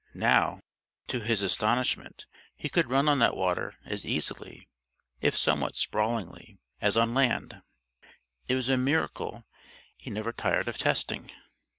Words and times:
Now, 0.15 0.61
to 1.09 1.19
his 1.19 1.43
astonishment, 1.43 2.25
he 2.55 2.69
could 2.69 2.89
run 2.89 3.07
on 3.07 3.19
that 3.19 3.35
water 3.37 3.75
as 3.85 4.03
easily 4.03 4.67
if 5.21 5.37
somewhat 5.37 5.75
sprawlingly 5.75 6.57
as 6.79 6.97
on 6.97 7.13
land. 7.13 7.61
It 8.47 8.55
was 8.55 8.67
a 8.67 8.77
miracle 8.77 9.45
he 9.95 10.09
never 10.09 10.33
tired 10.33 10.67
of 10.67 10.79
testing. 10.79 11.31